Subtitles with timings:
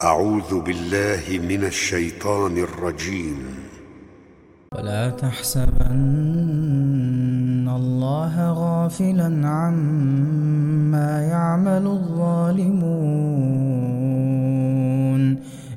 [0.00, 3.36] أعوذ بالله من الشيطان الرجيم.
[4.74, 6.00] ولا تحسبن
[7.68, 12.80] الله غافلا عما يعمل الظالمون.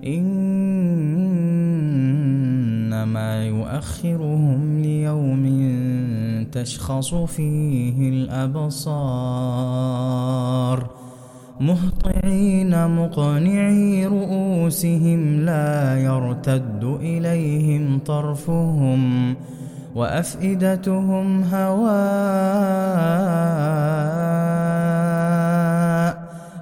[0.07, 0.65] إنما
[3.45, 5.43] يؤخرهم ليوم
[6.51, 9.03] تشخص فيه الأبصار.
[11.59, 19.35] مهطعين مقنعي رؤوسهم لا يرتد إليهم طرفهم
[19.95, 21.73] وأفئدتهم هواء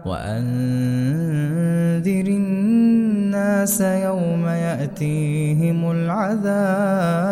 [0.06, 1.62] وأنذر
[2.28, 7.32] الناس يوم يأتيهم العذاب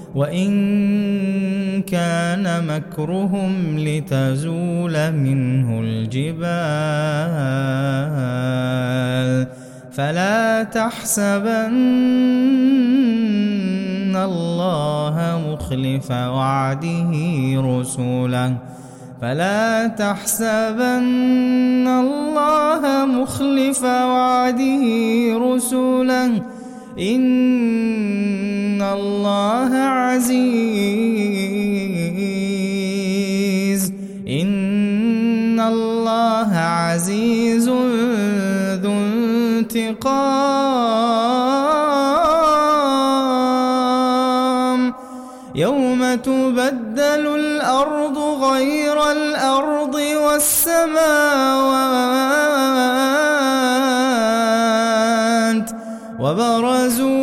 [0.15, 0.51] وإن
[1.81, 6.41] كان مكرهم لتزول منه الجبال
[9.91, 11.75] فلا تحسبن
[14.15, 17.11] الله مخلف وعده
[17.55, 18.57] رسوله
[19.21, 24.83] فلا تحسبن الله مخلف وعده
[25.37, 26.41] رسوله
[26.99, 27.21] إن
[28.81, 30.41] الله عزيز
[34.27, 37.69] إن الله عزيز
[38.83, 38.91] ذو
[44.01, 44.93] انتقام
[45.55, 49.95] يوم تبدل الأرض غير الأرض
[54.61, 55.69] والسماوات
[56.19, 57.20] وبرزوا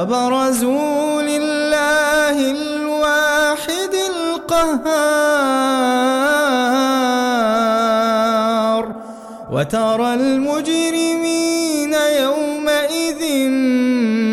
[0.00, 4.80] وبرزوا لله الواحد القهار.
[9.52, 11.94] وترى المجرمين
[12.24, 13.22] يومئذ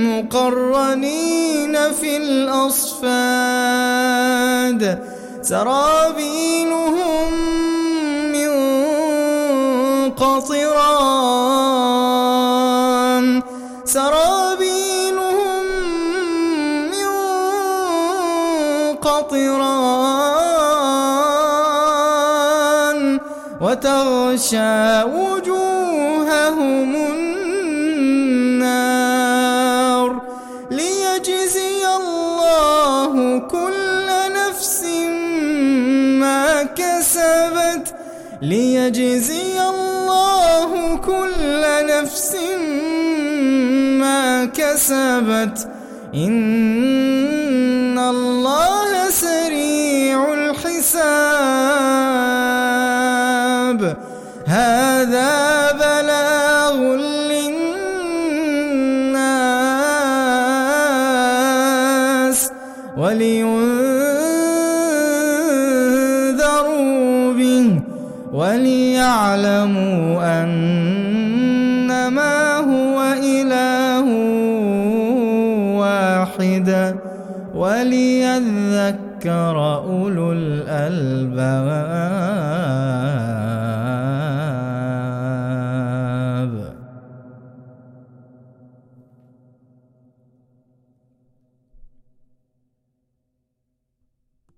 [0.07, 3.61] مقرنين في الأصفاد.
[5.41, 6.76] سرابيلهم
[22.28, 23.19] قطران
[23.62, 26.95] وتغشى وجوههم
[28.67, 30.22] النار
[30.72, 34.84] ليجزي الله كل نفس
[36.19, 37.96] ما كسبت
[38.41, 42.35] ليجزي الله كل نفس
[44.00, 45.67] ما كسبت
[46.16, 47.36] إن
[54.47, 56.80] هذا بلاغ
[57.28, 57.68] للناس
[62.97, 63.63] ولينذروا
[67.34, 67.80] به
[68.34, 70.03] وليعلموا
[70.44, 74.08] أنما هو إله
[75.76, 76.97] واحد.
[77.57, 81.67] وليذكر أولو الألباب.